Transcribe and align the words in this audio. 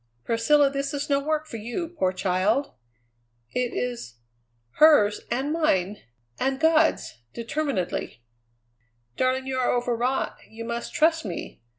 "Priscilla, 0.25 0.71
this 0.71 0.95
is 0.95 1.11
no 1.11 1.19
work 1.19 1.45
for 1.45 1.57
you, 1.57 1.87
poor 1.89 2.11
child!" 2.11 2.73
"It 3.51 3.71
is 3.71 4.15
hers 4.79 5.21
and 5.29 5.53
mine, 5.53 5.97
and 6.39 6.59
God's!" 6.59 7.19
determinedly. 7.35 8.23
"Darling, 9.15 9.45
you 9.45 9.59
are 9.59 9.71
overwrought. 9.71 10.37
You 10.49 10.65
must 10.65 10.91
trust 10.95 11.23
me. 11.23 11.61